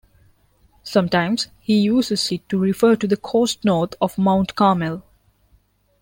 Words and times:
Sometimes, 0.81 1.49
he 1.59 1.77
uses 1.79 2.31
it 2.31 2.49
to 2.49 2.57
refer 2.57 2.95
to 2.95 3.05
the 3.05 3.17
coast 3.17 3.63
north 3.63 3.93
of 4.01 4.17
Mount 4.17 4.55
Carmel. 4.55 5.03